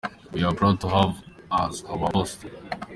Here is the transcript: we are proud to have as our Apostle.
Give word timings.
we 0.31 0.41
are 0.43 0.51
proud 0.55 0.79
to 0.81 0.89
have 0.89 1.21
as 1.51 1.83
our 1.83 2.05
Apostle. 2.07 2.49